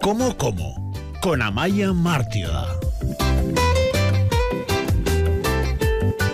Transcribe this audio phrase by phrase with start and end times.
[0.00, 0.92] ¿Cómo, cómo?
[1.20, 2.66] Con Amaya Mártida.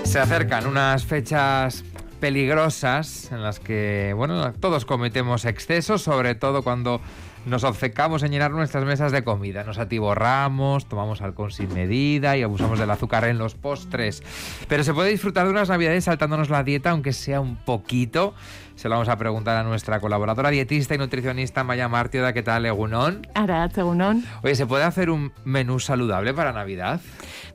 [0.04, 1.84] Se acercan unas fechas
[2.18, 7.00] peligrosas en las que, bueno, todos cometemos excesos, sobre todo cuando
[7.48, 9.64] nos obcecamos en llenar nuestras mesas de comida.
[9.64, 14.22] Nos atiborramos, tomamos alcohol sin medida y abusamos del azúcar en los postres.
[14.68, 18.34] Pero se puede disfrutar de unas navidades saltándonos la dieta, aunque sea un poquito.
[18.76, 22.32] Se lo vamos a preguntar a nuestra colaboradora dietista y nutricionista Maya Martioda.
[22.32, 23.26] ¿Qué tal, Egunon?
[23.34, 24.24] Ahora, Egunon.
[24.44, 27.00] Oye, ¿se puede hacer un menú saludable para Navidad?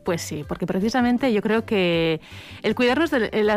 [0.04, 2.20] Pues sí, porque precisamente yo creo que
[2.62, 3.10] el cuidarnos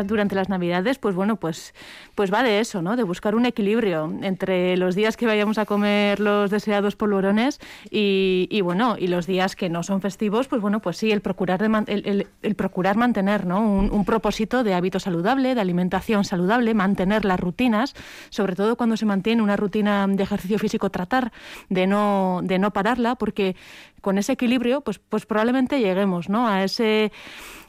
[0.05, 1.73] durante las Navidades, pues bueno, pues,
[2.15, 2.95] pues va de eso, ¿no?
[2.95, 7.59] De buscar un equilibrio entre los días que vayamos a comer los deseados polvorones
[7.89, 11.59] y, bueno, y los días que no son festivos, pues bueno, pues sí, el procurar,
[11.87, 13.59] el, procurar mantener, ¿no?
[13.61, 17.77] Un, un propósito de hábito saludable, de alimentación saludable, mantener la rutina
[18.29, 21.31] sobre todo cuando se mantiene una rutina de ejercicio físico, tratar
[21.69, 23.55] de no, de no pararla, porque
[24.07, 26.47] con ese equilibrio, pues, pues probablemente lleguemos ¿no?
[26.47, 27.11] a, ese,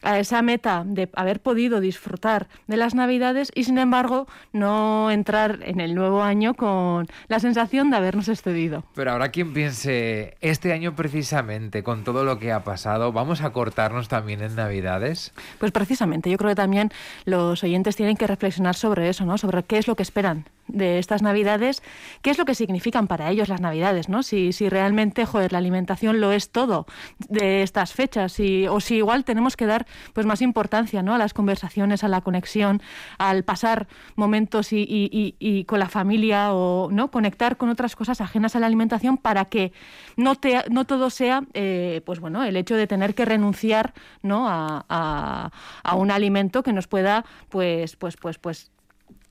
[0.03, 5.58] a esa meta de haber podido disfrutar de las Navidades y, sin embargo, no entrar
[5.64, 8.84] en el nuevo año con la sensación de habernos excedido.
[8.95, 13.50] Pero ahora quien piense, este año precisamente, con todo lo que ha pasado, ¿vamos a
[13.50, 15.33] cortarnos también en Navidades?
[15.58, 16.92] Pues precisamente, yo creo que también
[17.25, 19.39] los oyentes tienen que reflexionar sobre eso, ¿no?
[19.39, 21.83] Sobre qué es lo que esperan de estas Navidades,
[22.22, 24.22] qué es lo que significan para ellos las Navidades, ¿no?
[24.22, 26.86] Si, si realmente, joder, la alimentación lo es todo
[27.28, 31.14] de estas fechas y, o si igual tenemos que dar pues más importancia, ¿no?
[31.14, 32.83] A las conversaciones, a la conexión,
[33.19, 37.11] al pasar momentos y, y, con la familia o, ¿no?
[37.11, 39.72] Conectar con otras cosas ajenas a la alimentación para que
[40.16, 44.48] no, te, no todo sea, eh, pues bueno, el hecho de tener que renunciar, ¿no?
[44.48, 45.50] A, a,
[45.83, 48.70] a un alimento que nos pueda, pues, pues, pues, pues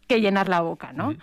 [0.08, 1.16] que llenar la boca, ¿no?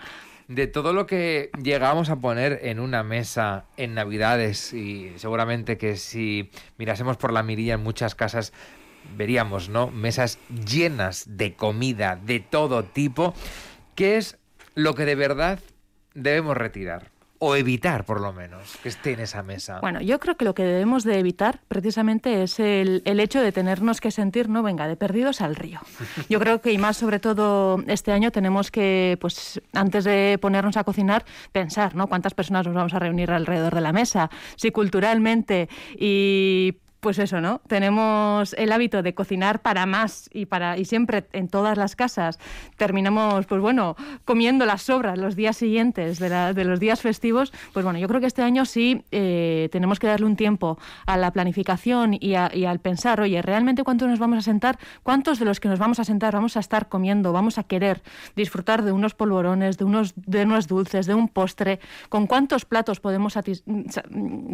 [0.46, 5.96] De todo lo que llegamos a poner en una mesa en Navidades y seguramente que
[5.96, 8.52] si mirásemos por la mirilla en muchas casas
[9.16, 9.90] veríamos, ¿no?
[9.90, 13.34] Mesas llenas de comida de todo tipo.
[13.94, 14.38] ¿Qué es
[14.74, 15.60] lo que de verdad
[16.14, 17.13] debemos retirar?
[17.38, 19.80] O evitar por lo menos que esté en esa mesa?
[19.80, 23.52] Bueno, yo creo que lo que debemos de evitar precisamente es el, el, hecho de
[23.52, 25.80] tenernos que sentir, no venga, de perdidos al río.
[26.28, 30.76] Yo creo que y más sobre todo este año tenemos que, pues antes de ponernos
[30.76, 32.06] a cocinar, pensar, ¿no?
[32.06, 34.30] ¿Cuántas personas nos vamos a reunir alrededor de la mesa?
[34.56, 35.68] Si culturalmente
[35.98, 37.60] y pues eso, ¿no?
[37.66, 42.38] Tenemos el hábito de cocinar para más y para y siempre en todas las casas
[42.78, 43.94] terminamos, pues bueno,
[44.24, 47.52] comiendo las sobras los días siguientes de, los días festivos.
[47.74, 51.18] Pues bueno, yo creo que este año sí eh, tenemos que darle un tiempo a
[51.18, 55.60] la planificación y, al pensar, oye, realmente cuántos nos vamos a sentar, cuántos de los
[55.60, 58.02] que nos vamos a sentar vamos a estar comiendo, vamos a querer
[58.34, 63.00] disfrutar de unos polvorones, de unos de unos dulces, de un postre, con cuántos platos
[63.00, 63.38] podemos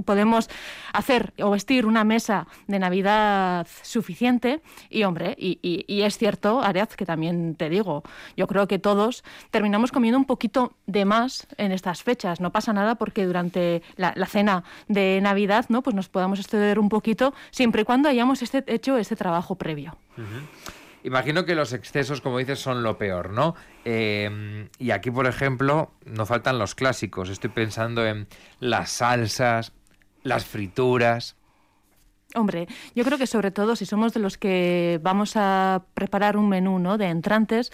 [0.05, 0.51] podemos
[0.93, 4.61] hacer o vestir una mesa de Navidad suficiente.
[4.89, 8.03] Y hombre, y, es cierto, Ariaz, que también te digo,
[8.37, 12.41] yo creo que todos terminamos comiendo un poquito de más en estas fechas.
[12.41, 16.89] No pasa nada porque durante la, cena de Navidad no pues nos podamos exceder un
[16.89, 19.97] poquito siempre y cuando hayamos este, hecho este trabajo previo.
[21.03, 23.55] Imagino que los excesos, como dices, son lo peor, ¿no?
[23.85, 27.31] Eh, y aquí, por ejemplo, no faltan los clásicos.
[27.31, 29.73] Estoy pensando en las salsas,
[30.23, 31.37] las frituras.
[32.37, 36.49] Hombre, yo creo que sobre todo si somos de los que vamos a preparar un
[36.49, 36.97] menú ¿no?
[36.97, 37.73] de entrantes,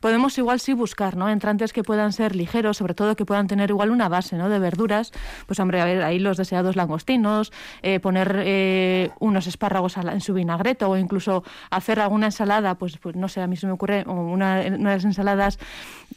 [0.00, 1.28] podemos igual sí buscar ¿no?
[1.28, 4.48] entrantes que puedan ser ligeros, sobre todo que puedan tener igual una base ¿no?
[4.48, 5.12] de verduras.
[5.46, 7.52] Pues hombre, a ver, ahí los deseados langostinos,
[7.82, 13.14] eh, poner eh, unos espárragos en su vinagreto o incluso hacer alguna ensalada, pues, pues
[13.14, 15.58] no sé, a mí se me ocurre una, una ensaladas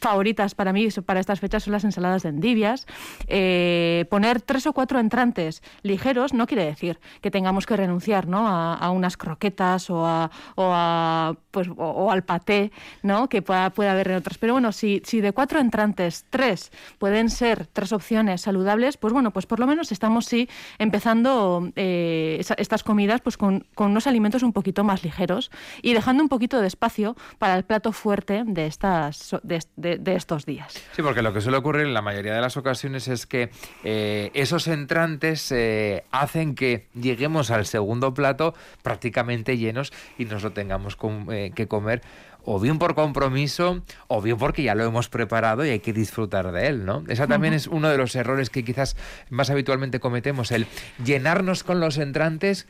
[0.01, 2.87] favoritas para mí para estas fechas son las ensaladas de endivias.
[3.27, 8.47] Eh, poner tres o cuatro entrantes ligeros no quiere decir que tengamos que renunciar ¿no?
[8.47, 12.71] a, unas croquetas o, a, o, a, pues, o, al paté
[13.03, 13.29] ¿no?
[13.29, 14.37] que pueda, pueda haber en otras.
[14.37, 19.31] Pero bueno, si, si de cuatro entrantes, tres pueden ser tres opciones saludables, pues bueno,
[19.31, 20.49] pues por lo menos estamos sí
[20.79, 26.23] empezando eh, estas comidas pues con, con, unos alimentos un poquito más ligeros y dejando
[26.23, 29.59] un poquito de espacio para el plato fuerte de, estas, de,
[30.05, 30.73] estos días.
[30.95, 33.49] Sí, porque lo que suele ocurrir en la mayoría de las ocasiones es que
[33.83, 40.51] eh, esos entrantes eh, hacen que lleguemos al segundo plato prácticamente llenos y nos lo
[40.51, 40.97] tengamos
[41.31, 42.01] eh, que comer
[42.43, 46.51] o bien por compromiso o bien porque ya lo hemos preparado y hay que disfrutar
[46.51, 47.03] de él, ¿no?
[47.07, 48.95] Esa también es uno de los errores que quizás
[49.29, 50.67] más habitualmente cometemos, el
[51.03, 52.67] llenarnos con los entrantes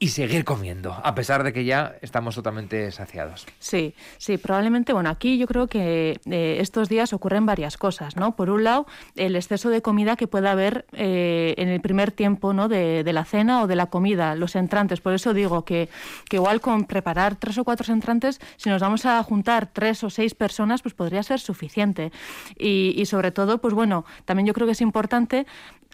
[0.00, 3.46] y seguir comiendo, a pesar de que ya estamos totalmente saciados.
[3.58, 8.36] Sí, sí, probablemente, bueno, aquí yo creo que eh, estos días ocurren varias cosas, ¿no?
[8.36, 8.86] Por un lado,
[9.16, 12.68] el exceso de comida que pueda haber eh, en el primer tiempo, ¿no?
[12.68, 15.00] De, la cena o de la comida, los entrantes.
[15.00, 15.88] Por eso digo que,
[16.28, 20.10] que igual con preparar tres o cuatro entrantes, si nos vamos a juntar tres o
[20.10, 22.12] seis personas, pues podría ser suficiente.
[22.56, 25.46] Y, y sobre todo, pues bueno, también yo creo que es importante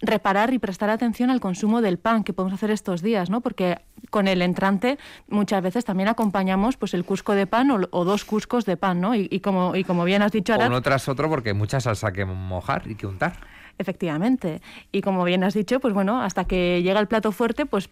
[0.07, 3.41] reparar y prestar atención al consumo del pan que podemos hacer estos días, ¿no?
[3.41, 3.79] Porque
[4.11, 4.99] con el entrante
[5.29, 9.15] muchas veces también acompañamos pues el cusco de pan o, dos cuscos de pan, ¿no?
[9.15, 10.67] Y, como, y como bien has dicho ahora...
[10.67, 13.37] Uno tras otro porque hay mucha salsa que mojar y que untar.
[13.79, 14.63] Efectivamente.
[14.93, 17.89] Y como bien has dicho, pues bueno, hasta que llega el plato fuerte, pues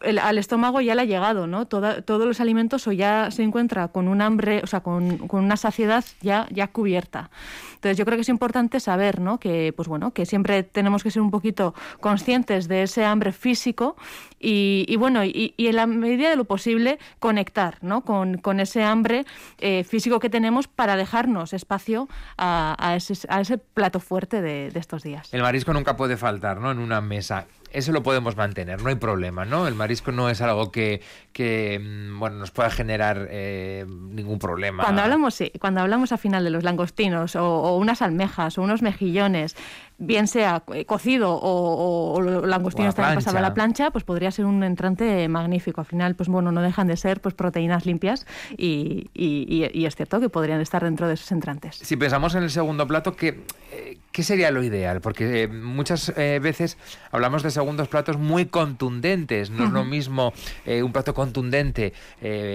[0.00, 1.66] al estómago ya le ha llegado, ¿no?
[1.66, 6.04] todos los alimentos o ya se encuentra con un hambre, o sea, con, una saciedad
[6.20, 7.30] ya, ya cubierta.
[7.74, 9.38] Entonces yo creo que es importante saber, ¿no?
[9.38, 13.96] Que, pues bueno, que siempre tenemos que ser un poquito conscientes de ese hambre físico
[14.38, 18.02] y, bueno, y, en la medida de lo posible conectar, ¿no?
[18.02, 19.26] Con, ese hambre
[19.58, 22.08] eh, físico que tenemos para dejarnos espacio
[22.38, 25.32] a, ese, plato fuerte de estos días.
[25.32, 26.70] El marisco nunca puede faltar, ¿no?
[26.70, 29.66] En una mesa eso lo podemos mantener, no hay problema, ¿no?
[29.68, 31.00] El marisco no es algo que,
[31.36, 34.82] que mm, bueno, nos pueda generar eh, ningún problema.
[34.82, 38.80] Cuando hablamos, sí, cuando hablamos al final de los langostinos o, unas almejas o unos
[38.80, 39.54] mejillones,
[39.98, 44.46] bien sea eh, cocido o, o langostinos también pasado a la plancha, pues podría ser
[44.46, 45.82] un entrante magnífico.
[45.82, 50.18] Al final, pues bueno, no dejan de ser pues proteínas limpias y, y, es cierto
[50.18, 51.76] que podrían estar dentro de esos entrantes.
[51.76, 55.02] Si pensamos en el segundo plato, ¿qué, eh, ¿qué sería lo ideal?
[55.02, 56.78] Porque eh, muchas veces
[57.12, 59.50] hablamos de segundos platos muy contundentes.
[59.50, 60.32] No es lo mismo
[60.66, 61.92] un plato contundente,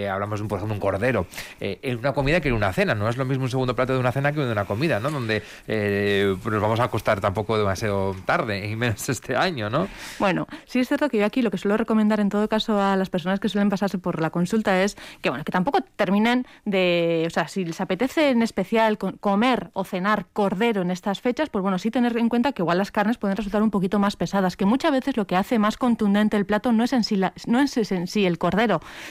[0.09, 1.27] hablamos de un, por ejemplo, un cordero,
[1.59, 2.95] en una comida que en una cena.
[2.95, 5.11] No es lo mismo un segundo plato de una cena que de una comida, ¿no?
[5.11, 9.87] Donde nos vamos a acostar tampoco demasiado tarde, y menos este año, ¿no?
[10.19, 12.95] Bueno, sí es cierto que yo aquí lo que suelo recomendar en todo caso a
[12.95, 17.23] las personas que suelen pasarse por la consulta es que, bueno, que tampoco terminen de,
[17.27, 21.61] o sea, si les apetece en especial comer o cenar cordero en estas fechas, pues
[21.61, 24.55] bueno, sí tener en cuenta que igual las carnes pueden resultar un poquito más pesadas,
[24.55, 27.59] que muchas veces lo que hace más contundente el plato no es en sí, no
[27.59, 28.60] es en sí el cordero,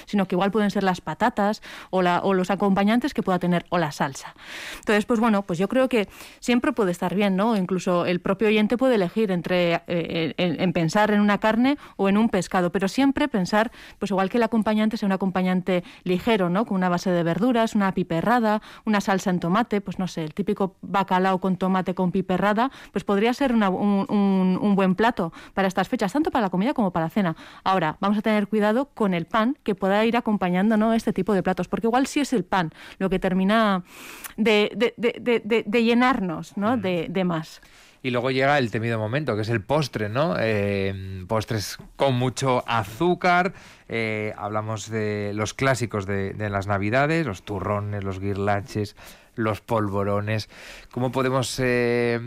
[0.06, 3.92] sino que igual pueden ser las patatas o, los acompañantes que pueda tener o la
[3.92, 4.34] salsa.
[4.78, 6.08] Entonces, pues bueno, pues yo creo que
[6.40, 7.56] siempre puede estar bien, ¿no?
[7.56, 12.16] Incluso el propio oyente puede elegir entre eh, en, pensar en una carne o en
[12.16, 16.64] un pescado, pero siempre pensar, pues igual que el acompañante sea un acompañante ligero, ¿no?
[16.64, 20.34] Con una base de verduras, una piperrada, una salsa en tomate, pues no sé, el
[20.34, 25.88] típico bacalao con tomate con piperrada, pues podría ser un, un, buen plato para estas
[25.88, 27.36] fechas, tanto para la comida como para la cena.
[27.64, 30.92] Ahora, vamos a tener cuidado con el pan que pueda ir acompañando ¿no?
[30.92, 33.84] este tipo de platos, porque igual sí es el pan lo que termina
[34.36, 36.76] de, de, llenarnos ¿no?
[36.76, 36.80] Mm.
[36.80, 37.60] de más.
[38.02, 40.34] Y luego llega el temido momento, que es el postre, ¿no?
[40.38, 43.52] Eh, postres con mucho azúcar.
[43.92, 48.94] Eh, hablamos de los clásicos de, de, las Navidades, los turrones, los guirlaches,
[49.34, 50.48] los polvorones.
[50.92, 52.20] ¿Cómo podemos, eh,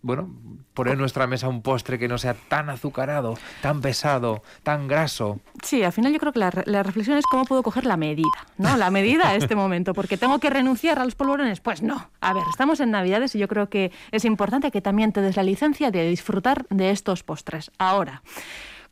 [0.00, 0.30] bueno,
[0.72, 5.40] poner en nuestra mesa un postre que no sea tan azucarado, tan pesado, tan graso?
[5.62, 8.28] Sí, al final yo creo que la, la reflexión es cómo puedo coger la medida,
[8.56, 8.78] ¿no?
[8.78, 11.60] La medida a este momento, porque tengo que renunciar a los polvorones.
[11.60, 12.08] Pues no.
[12.22, 15.36] A ver, estamos en Navidades y yo creo que es importante que también te des
[15.36, 17.70] la licencia de disfrutar de estos postres.
[17.76, 18.22] Ahora.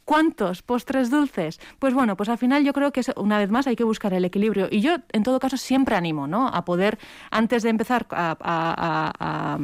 [0.08, 1.60] ¿Cuántos postres dulces?
[1.78, 4.24] Pues bueno, pues al final yo creo que una vez más hay que buscar el
[4.24, 4.66] equilibrio.
[4.70, 6.48] Y yo, en todo caso, siempre animo ¿no?
[6.48, 6.98] a poder,
[7.30, 9.58] antes de empezar a,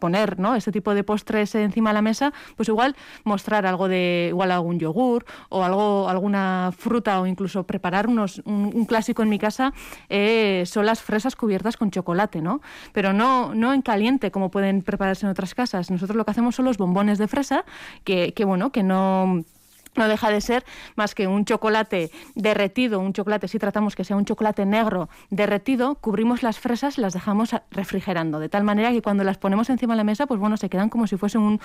[0.00, 0.56] poner ¿no?
[0.56, 4.80] este tipo de postres encima de la mesa, pues igual mostrar algo de, igual algún
[4.80, 9.72] yogur o algo, alguna fruta o incluso preparar unos, un, clásico en mi casa
[10.08, 12.62] eh, son las fresas cubiertas con chocolate, ¿no?
[12.92, 15.88] Pero no, no en caliente como pueden prepararse en otras casas.
[15.88, 17.64] Nosotros lo que hacemos son los bombones de fresa,
[18.02, 19.44] que, que bueno, que no
[19.98, 20.64] no deja de ser
[20.96, 25.96] más que un chocolate derretido, un chocolate, si tratamos que sea un chocolate negro derretido,
[25.96, 29.94] cubrimos las fresas y las dejamos refrigerando, de tal manera que cuando las ponemos encima
[29.94, 31.58] de la mesa, pues bueno, se quedan como si fuese un,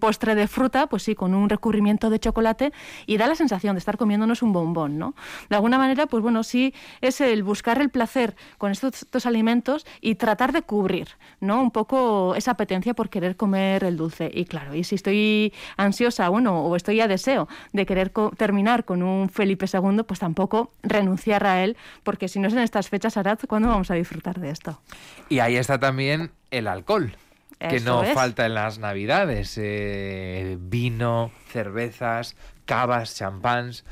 [0.00, 2.72] postre de fruta, pues sí, con un recubrimiento de chocolate
[3.06, 5.14] y da la sensación de estar comiéndonos un bombón, ¿no?
[5.50, 9.86] De alguna manera, pues bueno, sí es el buscar el placer con estos, estos alimentos
[10.00, 11.08] y tratar de cubrir,
[11.40, 11.60] ¿no?
[11.60, 14.30] Un poco esa apetencia por querer comer el dulce.
[14.32, 19.02] Y claro, y si estoy ansiosa, bueno, o estoy a deseo de querer terminar con
[19.02, 23.16] un Felipe II, pues tampoco renunciar a él, porque si no es en estas fechas,
[23.16, 24.80] Arad, ¿cuándo vamos a disfrutar de esto?
[25.28, 27.16] Y ahí está también el alcohol.
[27.58, 29.58] que no falta en las navidades.
[29.60, 32.36] Eh, vino, cervezas,
[32.66, 33.84] cavas, champáns.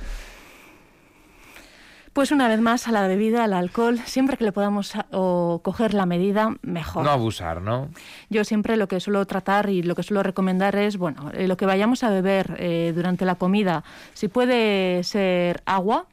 [2.16, 5.92] Pues una vez más a la bebida, al alcohol, siempre que le podamos o coger
[5.92, 7.04] la medida, mejor.
[7.04, 7.90] No abusar, ¿no?
[8.30, 11.58] Yo siempre lo que suelo tratar y lo que suelo recomendar es, bueno, eh, lo
[11.58, 16.06] que vayamos a beber eh, durante la comida, si puede ser agua,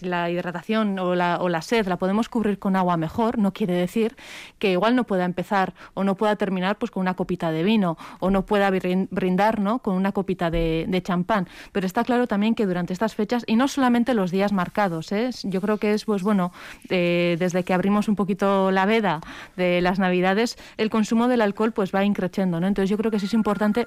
[0.00, 3.74] la hidratación o la, o la sed la podemos cubrir con agua mejor, no quiere
[3.74, 4.16] decir
[4.58, 7.96] que igual no pueda empezar o no pueda terminar pues con una copita de vino
[8.20, 9.80] o no pueda brindar ¿no?
[9.80, 11.48] con una copita de, champán.
[11.72, 15.30] Pero está claro también que durante estas fechas, y no solamente los días marcados, ¿eh?
[15.44, 16.52] yo creo que es, pues bueno,
[16.88, 19.20] eh, desde que abrimos un poquito la veda
[19.56, 22.66] de las Navidades, el consumo del alcohol pues va increciendo, ¿no?
[22.66, 23.86] Entonces yo creo que sí es importante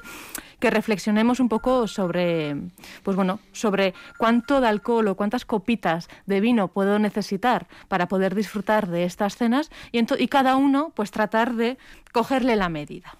[0.59, 2.55] que reflexionemos un poco sobre,
[3.03, 8.35] pues bueno, sobre cuánto de alcohol o cuántas copitas de vino puedo necesitar para poder
[8.35, 11.77] disfrutar de estas cenas y, y cada uno pues tratar de
[12.11, 13.13] cogerle la medida.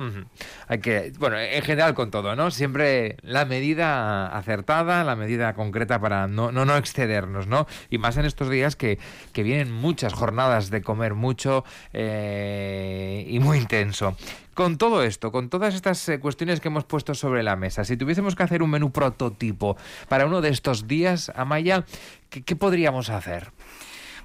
[0.68, 2.52] Hay que, bueno, en general con todo, ¿no?
[2.52, 7.68] Siempre la medida acertada, la medida concreta para no, no, no excedernos, ¿no?
[7.90, 9.00] Y más en estos días que,
[9.34, 14.16] que vienen muchas jornadas de comer mucho eh, y muy intenso.
[14.54, 17.96] Con todo esto, con todas estas eh, cuestiones que hemos puesto sobre la mesa, si
[17.96, 19.78] tuviésemos que hacer un menú prototipo
[20.10, 21.86] para uno de estos días, Amaya,
[22.30, 23.52] ¿qué, qué podríamos hacer?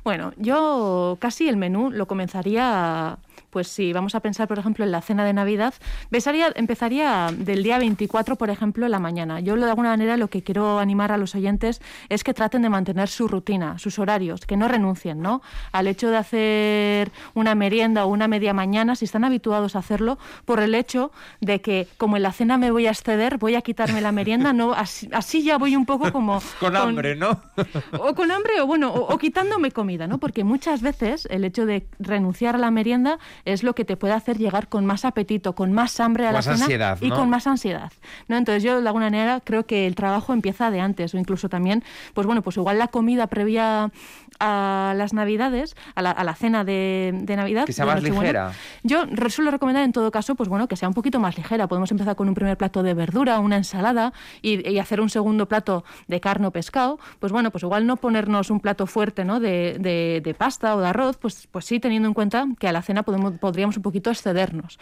[0.02, 3.18] Bueno, yo casi el menú lo comenzaría
[3.56, 5.72] pues si vamos a pensar, por ejemplo, en la cena de Navidad,
[6.10, 9.40] empezaría del día 24, por ejemplo, en la mañana.
[9.40, 12.68] Yo, de alguna manera, lo que quiero animar a los oyentes es que traten de
[12.68, 15.40] mantener su rutina, sus horarios, que no renuncien ¿no?
[15.72, 20.18] al hecho de hacer una merienda o una media mañana, si están habituados a hacerlo,
[20.44, 21.10] por el hecho
[21.40, 24.52] de que, como en la cena me voy a exceder, voy a quitarme la merienda,
[24.52, 26.42] no así, ya voy un poco como...
[26.60, 27.40] con, hambre, ¿no?
[27.98, 30.18] o con hambre, o bueno, o, o quitándome comida, ¿no?
[30.18, 34.12] Porque muchas veces el hecho de renunciar a la merienda es lo que te puede
[34.12, 37.92] hacer llegar con más apetito, con más hambre a la cena y con más ansiedad.
[38.28, 38.36] ¿no?
[38.36, 41.84] Entonces yo de alguna manera creo que el trabajo empieza de antes o incluso también,
[42.12, 43.90] pues bueno, pues igual la comida previa
[44.38, 47.64] a las Navidades, a la, cena de, Navidad.
[47.64, 48.52] Que sea más ligera.
[48.82, 51.68] Yo suelo recomendar en todo caso, pues bueno, que sea un poquito más ligera.
[51.68, 54.12] Podemos empezar con un primer plato de verdura, una ensalada
[54.42, 56.98] y, hacer un segundo plato de carne o pescado.
[57.18, 59.40] Pues bueno, pues igual no ponernos un plato fuerte ¿no?
[59.40, 59.78] de,
[60.22, 63.02] de, pasta o de arroz, pues, pues sí teniendo en cuenta que a la cena
[63.02, 64.78] podemos, podríamos un poquito excedernos.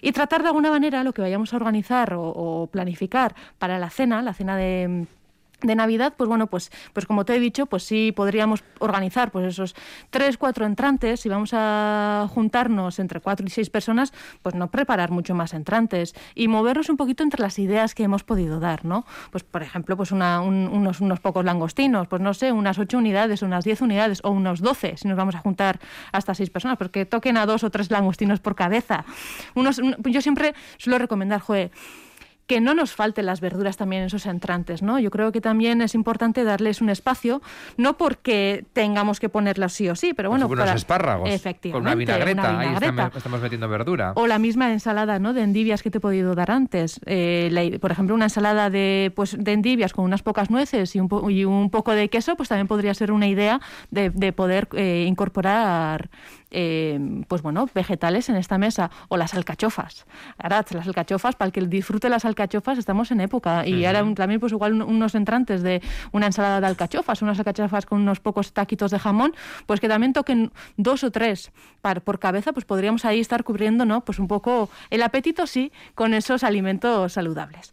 [0.00, 4.20] Y tratar de alguna manera lo que vayamos a organizar o planificar para la cena,
[4.22, 5.06] la cena de
[5.62, 9.46] de Navidad, pues bueno, pues, pues como te he dicho, pues sí podríamos organizar pues
[9.46, 9.74] esos
[10.10, 15.10] tres, cuatro entrantes, si vamos a juntarnos entre cuatro y seis personas, pues no preparar
[15.10, 19.04] mucho más entrantes y movernos un poquito entre las ideas que hemos podido dar, ¿no?
[19.30, 23.42] Pues por ejemplo, pues una, unos, unos pocos langostinos, pues no sé, unas ocho unidades,
[23.42, 25.80] unas diez unidades o unos doce, si nos vamos a juntar
[26.12, 29.04] hasta seis personas, porque toquen a dos o tres langostinos por cabeza.
[29.54, 31.70] Unos, yo siempre suelo recomendar, joe,
[32.52, 34.98] que no nos falten las verduras también en esos entrantes, ¿no?
[34.98, 37.40] Yo creo que también es importante darles un espacio,
[37.78, 40.64] no porque tengamos que ponerlas sí o sí, pero bueno, para...
[40.64, 42.76] unos espárragos, efectivamente, con una vinagreta, ahí
[43.16, 44.12] estamos, metiendo verdura.
[44.16, 45.32] O la misma ensalada, ¿no?
[45.32, 49.34] De endivias que te he podido dar antes, eh, por ejemplo, una ensalada de, pues,
[49.42, 52.66] de endivias con unas pocas nueces y un, y un poco de queso, pues también
[52.66, 56.10] podría ser una idea de, de poder eh, incorporar
[56.52, 58.90] eh, pues bueno, vegetales en esta mesa.
[59.08, 60.06] O las alcachofas.
[60.38, 63.66] Ahora, las alcachofas, para el que disfrute las alcachofas, estamos en época.
[63.66, 65.82] Y ahora también, pues igual unos entrantes de
[66.12, 69.34] una ensalada de alcachofas, unas alcachofas con unos pocos taquitos de jamón,
[69.66, 71.52] pues que también toquen dos o tres
[72.04, 74.04] por cabeza, pues podríamos ahí estar cubriendo, ¿no?
[74.04, 77.72] Pues un poco el apetito, sí, con esos alimentos saludables.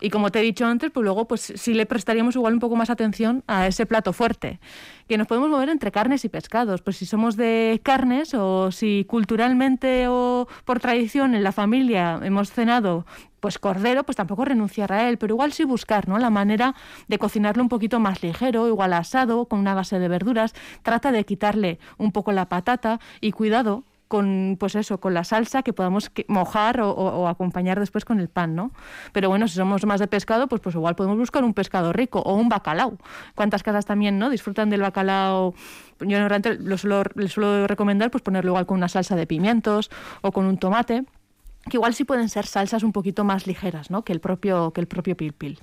[0.00, 2.76] Y como te he dicho antes, pues luego, pues sí le prestaríamos igual un poco
[2.76, 4.60] más atención a ese plato fuerte
[5.08, 6.82] que nos podemos mover entre carnes y pescados.
[6.82, 7.80] Pues si somos de
[8.34, 13.06] o si culturalmente o por tradición en la familia hemos cenado
[13.40, 16.18] pues cordero, pues tampoco renunciar a él, pero igual sí buscar, ¿no?
[16.18, 16.74] La manera
[17.06, 20.54] de cocinarlo un poquito más ligero, igual asado, con una base de verduras.
[20.82, 25.62] Trata de quitarle un poco la patata y cuidado con pues eso, con la salsa
[25.62, 28.72] que podamos mojar o, acompañar después con el pan, ¿no?
[29.12, 32.20] Pero bueno, si somos más de pescado, pues pues igual podemos buscar un pescado rico
[32.20, 32.98] o un bacalao.
[33.34, 34.30] ¿Cuántas casas también, no?
[34.30, 35.54] Disfrutan del bacalao.
[36.00, 39.90] Yo normalmente lo suelo, les suelo recomendar pues ponerlo igual con una salsa de pimientos
[40.22, 41.04] o con un tomate
[41.68, 44.02] que igual sí pueden ser salsas un poquito más ligeras, ¿no?
[44.02, 45.60] Que el propio que el propio pilpil.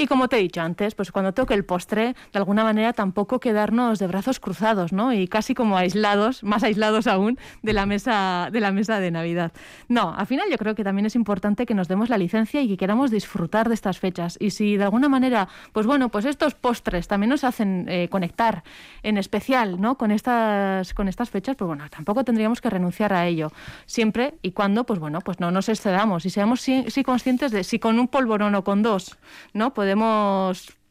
[0.00, 3.40] Y como te he dicho antes, pues cuando toque el postre, de alguna manera tampoco
[3.40, 5.12] quedarnos de brazos cruzados, ¿no?
[5.12, 9.50] Y casi como aislados, más aislados aún, de la mesa de, la mesa de Navidad.
[9.88, 12.68] No, al final yo creo que también es importante que nos demos la licencia y
[12.68, 14.36] que queramos disfrutar de estas fechas.
[14.38, 18.62] Y si de alguna manera, pues bueno, pues estos postres también nos hacen eh, conectar
[19.02, 19.98] en especial, ¿no?
[19.98, 23.50] Con estas, con estas fechas, pues bueno, tampoco tendríamos que renunciar a ello.
[23.86, 27.80] Siempre y cuando, pues bueno, pues no nos excedamos y seamos sí, conscientes de si
[27.80, 29.18] con un polvorón o con dos,
[29.54, 29.74] ¿no?
[29.74, 29.87] podemos,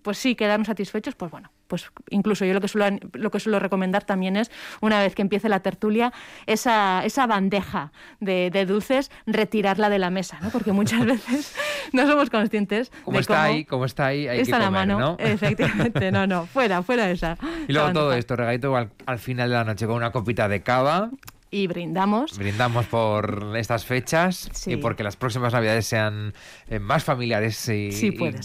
[0.08, 3.60] pues sí, quedarnos satisfechos, pues bueno, pues incluso yo lo que suelo, lo que suelo
[3.60, 4.50] recomendar también es,
[4.80, 6.14] una vez que empiece la tertulia,
[6.46, 10.50] esa, esa bandeja de, dulces, retirarla de la mesa, ¿no?
[10.50, 11.54] Porque muchas veces
[11.92, 15.00] no somos conscientes como está ahí, como está ahí, hay está que comer, la mano,
[15.00, 15.16] ¿no?
[15.20, 17.38] Efectivamente, no, no, fuera, fuera esa.
[17.68, 20.64] Y luego todo esto, regalito al, al final de la noche con una copita de
[20.64, 21.12] cava
[21.52, 22.38] y brindamos.
[22.38, 26.34] Brindamos por estas fechas y porque las próximas navidades sean
[26.68, 27.92] eh, más familiares y,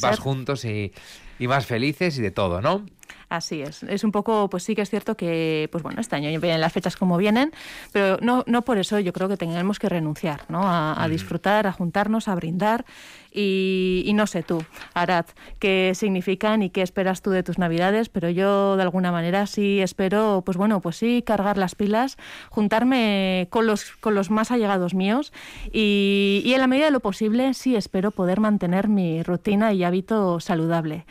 [0.01, 0.93] más juntos y,
[1.39, 2.85] y, más felices y de todo, ¿no?
[3.33, 3.83] Así es.
[3.85, 6.71] Es un poco, pues sí que es cierto que, pues bueno, este año vienen las
[6.71, 7.51] fechas como vienen,
[7.91, 10.61] pero no, no por eso yo creo que tengamos que renunciar, ¿no?
[10.65, 12.85] A, disfrutar, a juntarnos, a brindar
[13.33, 15.25] y, no sé tú, Arad,
[15.59, 19.81] qué significan y qué esperas tú de tus navidades, pero yo de alguna manera sí
[19.81, 22.19] espero, pues bueno, pues sí, cargar las pilas,
[22.51, 25.33] juntarme con los, con los más allegados míos
[25.73, 29.85] y, y en la medida de lo posible sí espero poder mantener mi rutina y
[29.85, 31.07] hábito saludable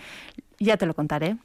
[0.64, 1.38] ya te lo contaré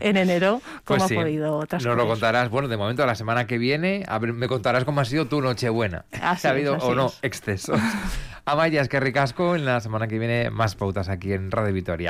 [0.00, 1.96] en enero cómo pues ha podido transcurrir.
[1.96, 5.00] Nos lo contarás, bueno, de momento la semana que viene, a ver, me contarás cómo
[5.00, 6.04] ha sido tu Nochebuena.
[6.20, 7.80] Así ha habido o no excesos.
[8.44, 12.08] Amaya, es que ricasco, en la semana que viene más pautas aquí en Radio Vitoria.